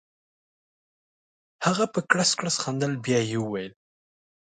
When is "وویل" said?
3.41-3.71